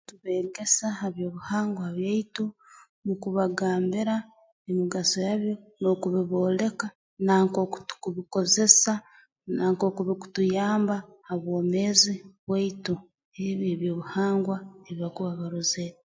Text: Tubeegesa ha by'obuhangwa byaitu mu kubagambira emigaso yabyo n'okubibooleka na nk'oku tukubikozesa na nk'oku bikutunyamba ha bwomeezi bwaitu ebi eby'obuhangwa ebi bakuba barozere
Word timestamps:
Tubeegesa 0.09 0.85
ha 0.97 1.07
by'obuhangwa 1.13 1.85
byaitu 1.97 2.45
mu 3.05 3.13
kubagambira 3.21 4.15
emigaso 4.69 5.17
yabyo 5.27 5.53
n'okubibooleka 5.81 6.87
na 7.25 7.35
nk'oku 7.45 7.77
tukubikozesa 7.89 8.93
na 9.55 9.63
nk'oku 9.71 9.99
bikutunyamba 10.07 10.95
ha 11.27 11.33
bwomeezi 11.41 12.13
bwaitu 12.45 12.93
ebi 13.47 13.65
eby'obuhangwa 13.73 14.57
ebi 14.89 14.97
bakuba 15.03 15.39
barozere 15.41 15.97